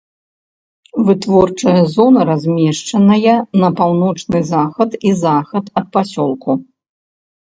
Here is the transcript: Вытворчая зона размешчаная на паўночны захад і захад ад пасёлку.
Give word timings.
Вытворчая 1.07 1.73
зона 1.95 2.21
размешчаная 2.29 3.35
на 3.63 3.69
паўночны 3.81 4.41
захад 4.53 4.97
і 5.11 5.13
захад 5.25 5.65
ад 5.83 5.87
пасёлку. 5.99 6.57